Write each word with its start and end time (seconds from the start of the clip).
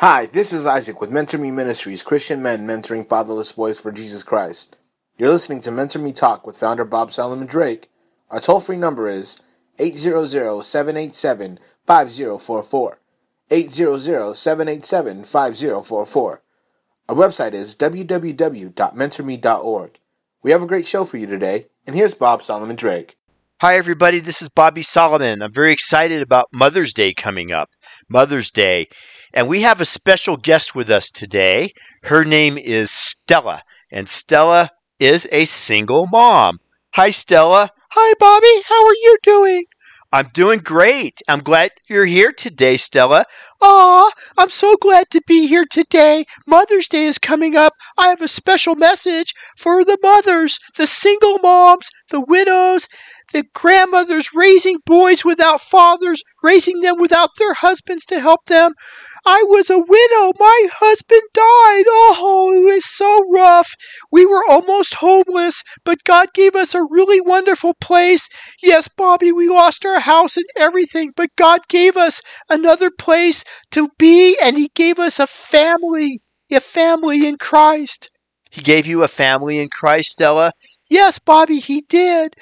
Hi, 0.00 0.26
this 0.26 0.52
is 0.52 0.64
Isaac 0.64 1.00
with 1.00 1.10
Mentor 1.10 1.38
Me 1.38 1.50
Ministries, 1.50 2.04
Christian 2.04 2.40
men 2.40 2.64
mentoring 2.64 3.04
fatherless 3.04 3.50
boys 3.50 3.80
for 3.80 3.90
Jesus 3.90 4.22
Christ. 4.22 4.76
You're 5.16 5.32
listening 5.32 5.60
to 5.62 5.72
Mentor 5.72 5.98
Me 5.98 6.12
Talk 6.12 6.46
with 6.46 6.56
founder 6.56 6.84
Bob 6.84 7.10
Solomon 7.10 7.48
Drake. 7.48 7.90
Our 8.30 8.38
toll 8.38 8.60
free 8.60 8.76
number 8.76 9.08
is 9.08 9.42
800 9.80 10.62
787 10.62 11.58
5044. 11.84 13.00
800 13.50 14.36
787 14.36 15.24
5044. 15.24 16.42
Our 17.08 17.16
website 17.16 17.54
is 17.54 17.74
www.mentorme.org. 17.74 19.98
We 20.44 20.50
have 20.52 20.62
a 20.62 20.66
great 20.66 20.86
show 20.86 21.04
for 21.04 21.16
you 21.16 21.26
today, 21.26 21.66
and 21.88 21.96
here's 21.96 22.14
Bob 22.14 22.44
Solomon 22.44 22.76
Drake. 22.76 23.18
Hi, 23.60 23.74
everybody. 23.74 24.20
This 24.20 24.42
is 24.42 24.48
Bobby 24.48 24.82
Solomon. 24.82 25.42
I'm 25.42 25.52
very 25.52 25.72
excited 25.72 26.22
about 26.22 26.46
Mother's 26.52 26.92
Day 26.92 27.12
coming 27.12 27.50
up. 27.50 27.70
Mother's 28.08 28.52
Day. 28.52 28.86
And 29.34 29.48
we 29.48 29.62
have 29.62 29.80
a 29.80 29.84
special 29.84 30.36
guest 30.36 30.74
with 30.74 30.90
us 30.90 31.10
today. 31.10 31.72
Her 32.04 32.24
name 32.24 32.56
is 32.56 32.90
Stella, 32.90 33.62
and 33.90 34.08
Stella 34.08 34.70
is 34.98 35.28
a 35.30 35.44
single 35.44 36.06
mom. 36.10 36.58
Hi, 36.94 37.10
Stella. 37.10 37.68
Hi, 37.90 38.14
Bobby. 38.18 38.62
How 38.68 38.86
are 38.86 38.94
you 38.94 39.18
doing? 39.22 39.64
I'm 40.10 40.28
doing 40.32 40.60
great. 40.60 41.20
I'm 41.28 41.40
glad 41.40 41.72
you're 41.86 42.06
here 42.06 42.32
today, 42.32 42.78
Stella. 42.78 43.26
Aw, 43.60 44.10
I'm 44.38 44.48
so 44.48 44.74
glad 44.80 45.10
to 45.10 45.20
be 45.26 45.46
here 45.46 45.66
today. 45.70 46.24
Mother's 46.46 46.88
Day 46.88 47.04
is 47.04 47.18
coming 47.18 47.56
up. 47.56 47.74
I 47.98 48.08
have 48.08 48.22
a 48.22 48.28
special 48.28 48.74
message 48.74 49.34
for 49.58 49.84
the 49.84 49.98
mothers, 50.02 50.58
the 50.78 50.86
single 50.86 51.38
moms, 51.42 51.90
the 52.08 52.22
widows, 52.22 52.88
the 53.34 53.44
grandmothers 53.54 54.30
raising 54.34 54.78
boys 54.86 55.26
without 55.26 55.60
fathers, 55.60 56.22
raising 56.42 56.80
them 56.80 56.98
without 56.98 57.30
their 57.38 57.52
husbands 57.52 58.06
to 58.06 58.18
help 58.18 58.46
them. 58.46 58.72
I 59.26 59.42
was 59.48 59.70
a 59.70 59.78
widow. 59.78 60.32
My 60.38 60.68
husband 60.74 61.22
died. 61.34 61.84
Oh, 61.88 62.52
it 62.56 62.74
was 62.74 62.84
so 62.84 63.24
rough. 63.30 63.74
We 64.10 64.26
were 64.26 64.44
almost 64.48 64.94
homeless, 64.94 65.62
but 65.84 66.04
God 66.04 66.32
gave 66.34 66.54
us 66.56 66.74
a 66.74 66.84
really 66.84 67.20
wonderful 67.20 67.74
place. 67.80 68.28
Yes, 68.62 68.88
Bobby, 68.88 69.32
we 69.32 69.48
lost 69.48 69.84
our 69.84 70.00
house 70.00 70.36
and 70.36 70.46
everything, 70.56 71.12
but 71.16 71.34
God 71.36 71.60
gave 71.68 71.96
us 71.96 72.20
another 72.48 72.90
place 72.90 73.44
to 73.72 73.88
be, 73.98 74.38
and 74.42 74.56
He 74.56 74.70
gave 74.74 74.98
us 74.98 75.18
a 75.20 75.26
family, 75.26 76.20
a 76.50 76.60
family 76.60 77.26
in 77.26 77.36
Christ. 77.36 78.10
He 78.50 78.62
gave 78.62 78.86
you 78.86 79.02
a 79.02 79.08
family 79.08 79.58
in 79.58 79.68
Christ, 79.68 80.12
Stella? 80.12 80.52
Yes, 80.88 81.18
Bobby, 81.18 81.58
He 81.58 81.82
did. 81.82 82.34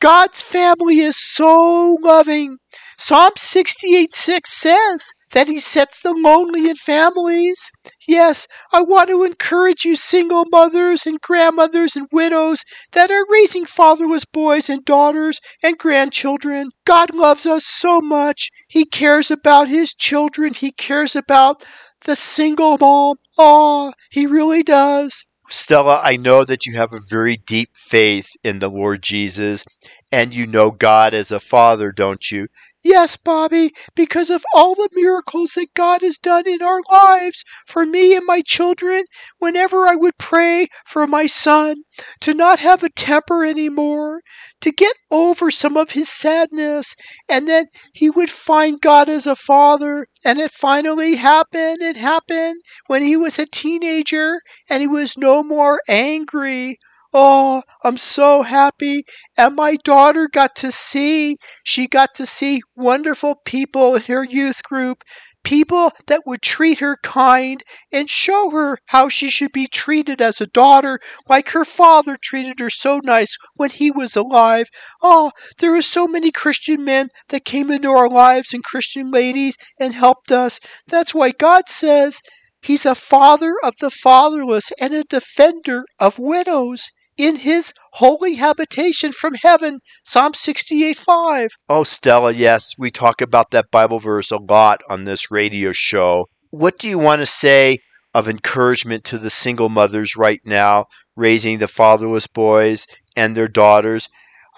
God's 0.00 0.42
family 0.42 0.98
is 0.98 1.16
so 1.16 1.96
loving. 2.02 2.58
Psalm 2.98 3.32
68 3.36 4.14
6 4.14 4.50
says 4.50 5.10
that 5.32 5.48
He 5.48 5.60
sets 5.60 6.00
the 6.00 6.14
lonely 6.14 6.70
in 6.70 6.76
families. 6.76 7.70
Yes, 8.08 8.48
I 8.72 8.80
want 8.80 9.10
to 9.10 9.22
encourage 9.22 9.84
you, 9.84 9.96
single 9.96 10.44
mothers 10.50 11.04
and 11.04 11.20
grandmothers 11.20 11.94
and 11.94 12.08
widows 12.10 12.62
that 12.92 13.10
are 13.10 13.26
raising 13.28 13.66
fatherless 13.66 14.24
boys 14.24 14.70
and 14.70 14.82
daughters 14.82 15.40
and 15.62 15.76
grandchildren. 15.76 16.70
God 16.86 17.14
loves 17.14 17.44
us 17.44 17.66
so 17.66 18.00
much. 18.00 18.48
He 18.66 18.86
cares 18.86 19.30
about 19.30 19.68
His 19.68 19.92
children, 19.92 20.54
He 20.54 20.72
cares 20.72 21.14
about 21.14 21.66
the 22.06 22.16
single 22.16 22.78
mom. 22.80 23.16
Oh, 23.36 23.92
He 24.10 24.26
really 24.26 24.62
does. 24.62 25.22
Stella, 25.48 26.00
I 26.02 26.16
know 26.16 26.44
that 26.44 26.66
you 26.66 26.76
have 26.76 26.92
a 26.92 27.00
very 27.08 27.36
deep 27.36 27.70
faith 27.76 28.30
in 28.42 28.58
the 28.58 28.68
Lord 28.68 29.02
Jesus, 29.02 29.64
and 30.10 30.34
you 30.34 30.44
know 30.44 30.72
God 30.72 31.14
as 31.14 31.30
a 31.30 31.38
father, 31.38 31.92
don't 31.92 32.32
you? 32.32 32.48
Yes, 32.88 33.16
Bobby, 33.16 33.72
because 33.96 34.30
of 34.30 34.44
all 34.54 34.76
the 34.76 34.88
miracles 34.92 35.54
that 35.56 35.74
God 35.74 36.02
has 36.02 36.18
done 36.18 36.46
in 36.46 36.62
our 36.62 36.80
lives 36.88 37.42
for 37.66 37.84
me 37.84 38.14
and 38.14 38.24
my 38.24 38.42
children, 38.42 39.06
whenever 39.40 39.88
I 39.88 39.96
would 39.96 40.18
pray 40.18 40.68
for 40.86 41.04
my 41.08 41.26
son 41.26 41.82
to 42.20 42.32
not 42.32 42.60
have 42.60 42.84
a 42.84 42.88
temper 42.88 43.44
anymore, 43.44 44.22
to 44.60 44.70
get 44.70 44.94
over 45.10 45.50
some 45.50 45.76
of 45.76 45.90
his 45.90 46.08
sadness, 46.08 46.94
and 47.28 47.48
then 47.48 47.64
he 47.92 48.08
would 48.08 48.30
find 48.30 48.80
God 48.80 49.08
as 49.08 49.26
a 49.26 49.34
father. 49.34 50.06
And 50.24 50.38
it 50.38 50.52
finally 50.52 51.16
happened. 51.16 51.82
It 51.82 51.96
happened 51.96 52.60
when 52.86 53.02
he 53.02 53.16
was 53.16 53.36
a 53.40 53.46
teenager 53.46 54.40
and 54.70 54.80
he 54.80 54.86
was 54.86 55.18
no 55.18 55.42
more 55.42 55.80
angry. 55.88 56.78
Oh, 57.14 57.62
I'm 57.82 57.96
so 57.96 58.42
happy. 58.42 59.04
And 59.36 59.56
my 59.56 59.76
daughter 59.76 60.28
got 60.28 60.56
to 60.56 60.72
see, 60.72 61.36
she 61.64 61.86
got 61.86 62.14
to 62.14 62.26
see 62.26 62.62
wonderful 62.74 63.36
people 63.44 63.94
in 63.94 64.02
her 64.02 64.24
youth 64.24 64.62
group, 64.62 65.04
people 65.44 65.92
that 66.08 66.22
would 66.26 66.42
treat 66.42 66.80
her 66.80 66.96
kind 67.04 67.62
and 67.92 68.10
show 68.10 68.50
her 68.50 68.78
how 68.86 69.08
she 69.08 69.30
should 69.30 69.52
be 69.52 69.68
treated 69.68 70.20
as 70.20 70.40
a 70.40 70.46
daughter, 70.46 70.98
like 71.28 71.50
her 71.50 71.64
father 71.64 72.16
treated 72.20 72.58
her 72.58 72.68
so 72.68 73.00
nice 73.04 73.36
when 73.54 73.70
he 73.70 73.90
was 73.90 74.16
alive. 74.16 74.68
Oh, 75.02 75.30
there 75.58 75.70
were 75.70 75.82
so 75.82 76.08
many 76.08 76.32
Christian 76.32 76.84
men 76.84 77.10
that 77.28 77.44
came 77.44 77.70
into 77.70 77.90
our 77.90 78.08
lives 78.08 78.52
and 78.52 78.64
Christian 78.64 79.12
ladies 79.12 79.56
and 79.78 79.94
helped 79.94 80.32
us. 80.32 80.58
That's 80.88 81.14
why 81.14 81.30
God 81.30 81.68
says, 81.68 82.20
He's 82.66 82.84
a 82.84 82.96
father 82.96 83.54
of 83.62 83.74
the 83.80 83.92
fatherless 83.92 84.72
and 84.80 84.92
a 84.92 85.04
defender 85.04 85.84
of 86.00 86.18
widows 86.18 86.90
in 87.16 87.36
his 87.36 87.72
holy 87.92 88.34
habitation 88.34 89.12
from 89.12 89.34
heaven. 89.34 89.78
Psalm 90.04 90.34
68 90.34 90.96
5. 90.96 91.50
Oh, 91.68 91.84
Stella, 91.84 92.32
yes, 92.32 92.72
we 92.76 92.90
talk 92.90 93.20
about 93.20 93.52
that 93.52 93.70
Bible 93.70 94.00
verse 94.00 94.32
a 94.32 94.38
lot 94.38 94.80
on 94.90 95.04
this 95.04 95.30
radio 95.30 95.70
show. 95.70 96.26
What 96.50 96.76
do 96.76 96.88
you 96.88 96.98
want 96.98 97.20
to 97.20 97.26
say 97.26 97.78
of 98.12 98.28
encouragement 98.28 99.04
to 99.04 99.18
the 99.18 99.30
single 99.30 99.68
mothers 99.68 100.16
right 100.16 100.40
now, 100.44 100.86
raising 101.14 101.58
the 101.58 101.68
fatherless 101.68 102.26
boys 102.26 102.88
and 103.14 103.36
their 103.36 103.46
daughters? 103.46 104.08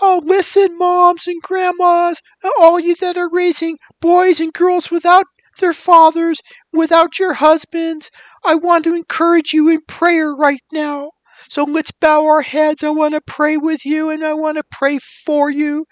Oh, 0.00 0.22
listen, 0.24 0.78
moms 0.78 1.26
and 1.26 1.42
grandmas, 1.42 2.22
all 2.58 2.80
you 2.80 2.94
that 3.02 3.18
are 3.18 3.28
raising 3.30 3.76
boys 4.00 4.40
and 4.40 4.50
girls 4.50 4.90
without 4.90 5.26
their 5.58 5.72
fathers, 5.72 6.40
without 6.72 7.18
your 7.18 7.34
husbands. 7.34 8.10
I 8.44 8.54
want 8.54 8.84
to 8.84 8.94
encourage 8.94 9.52
you 9.52 9.68
in 9.68 9.82
prayer 9.82 10.34
right 10.34 10.62
now. 10.72 11.12
So 11.48 11.64
let's 11.64 11.90
bow 11.90 12.26
our 12.26 12.42
heads. 12.42 12.82
I 12.82 12.90
want 12.90 13.14
to 13.14 13.20
pray 13.20 13.56
with 13.56 13.86
you 13.86 14.10
and 14.10 14.24
I 14.24 14.34
want 14.34 14.56
to 14.56 14.64
pray 14.70 14.98
for 14.98 15.50
you. 15.50 15.86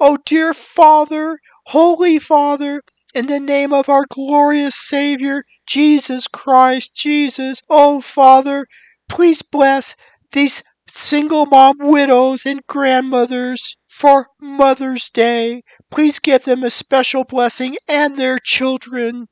Oh, 0.00 0.18
dear 0.24 0.52
Father, 0.52 1.38
Holy 1.66 2.18
Father, 2.18 2.82
in 3.14 3.26
the 3.26 3.40
name 3.40 3.72
of 3.72 3.88
our 3.88 4.06
glorious 4.08 4.74
Savior, 4.74 5.44
Jesus 5.66 6.26
Christ, 6.28 6.94
Jesus, 6.94 7.62
oh 7.68 8.00
Father, 8.00 8.66
please 9.08 9.42
bless 9.42 9.96
these 10.32 10.62
single 10.88 11.46
mom 11.46 11.76
widows 11.78 12.46
and 12.46 12.66
grandmothers 12.66 13.76
for 13.88 14.28
Mother's 14.40 15.10
Day. 15.10 15.62
Please 15.90 16.18
give 16.18 16.44
them 16.44 16.62
a 16.62 16.70
special 16.70 17.24
blessing 17.24 17.76
and 17.88 18.18
their 18.18 18.38
children. 18.38 19.28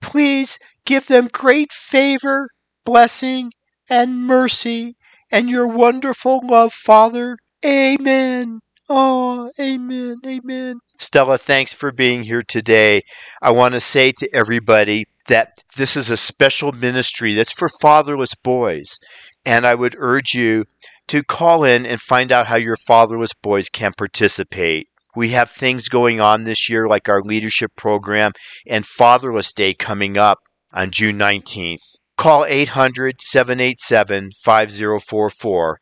Please 0.00 0.58
give 0.84 1.06
them 1.06 1.28
great 1.32 1.72
favor, 1.72 2.48
blessing, 2.84 3.52
and 3.88 4.26
mercy 4.26 4.96
and 5.30 5.50
your 5.50 5.66
wonderful 5.66 6.40
love, 6.44 6.72
Father. 6.72 7.36
Amen. 7.64 8.60
Oh, 8.88 9.50
amen. 9.58 10.16
Amen. 10.26 10.76
Stella, 10.98 11.38
thanks 11.38 11.72
for 11.72 11.90
being 11.90 12.22
here 12.22 12.42
today. 12.42 13.02
I 13.42 13.50
want 13.50 13.74
to 13.74 13.80
say 13.80 14.12
to 14.12 14.28
everybody 14.34 15.06
that 15.26 15.64
this 15.76 15.96
is 15.96 16.10
a 16.10 16.16
special 16.16 16.72
ministry 16.72 17.34
that's 17.34 17.52
for 17.52 17.68
fatherless 17.80 18.34
boys. 18.34 18.98
And 19.44 19.66
I 19.66 19.74
would 19.74 19.96
urge 19.98 20.34
you 20.34 20.66
to 21.08 21.22
call 21.22 21.64
in 21.64 21.84
and 21.86 22.00
find 22.00 22.30
out 22.30 22.46
how 22.46 22.56
your 22.56 22.76
fatherless 22.86 23.32
boys 23.32 23.68
can 23.68 23.92
participate. 23.96 24.88
We 25.16 25.30
have 25.30 25.50
things 25.50 25.88
going 25.88 26.20
on 26.20 26.44
this 26.44 26.68
year 26.68 26.88
like 26.88 27.08
our 27.08 27.22
leadership 27.22 27.72
program 27.76 28.32
and 28.66 28.86
Fatherless 28.86 29.52
Day 29.52 29.74
coming 29.74 30.18
up 30.18 30.38
on 30.72 30.90
June 30.90 31.18
19th. 31.18 31.78
Call 32.16 32.44
800 32.44 33.20
787 33.20 34.30
5044. 34.42 35.78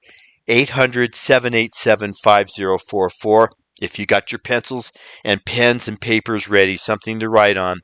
800 0.48 1.14
787 1.14 2.14
5044. 2.14 3.50
If 3.80 3.98
you 3.98 4.06
got 4.06 4.32
your 4.32 4.38
pencils 4.38 4.92
and 5.24 5.44
pens 5.44 5.88
and 5.88 6.00
papers 6.00 6.48
ready, 6.48 6.76
something 6.76 7.20
to 7.20 7.28
write 7.28 7.56
on, 7.56 7.80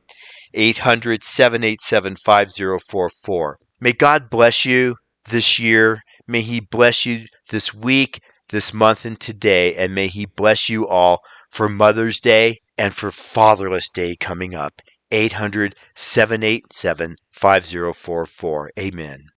800 0.55 1.23
787 1.23 2.17
5044. 2.17 3.59
May 3.81 3.93
God 3.93 4.31
bless 4.31 4.65
you 4.65 4.97
this 5.27 5.59
year. 5.59 6.03
May 6.27 6.43
He 6.43 6.61
bless 6.61 7.07
you 7.07 7.27
this 7.51 7.75
week, 7.75 8.21
this 8.49 8.75
month, 8.75 9.05
and 9.05 9.19
today. 9.19 9.75
And 9.77 9.95
may 9.95 10.09
He 10.09 10.27
bless 10.27 10.69
you 10.69 10.87
all 10.87 11.21
for 11.51 11.69
Mother's 11.69 12.21
Day 12.21 12.59
and 12.77 12.95
for 12.95 13.11
Fatherless 13.11 13.89
Day 13.89 14.17
coming 14.17 14.55
up. 14.55 14.81
800 15.11 15.75
787 15.95 17.17
5044. 17.33 18.71
Amen. 18.79 19.21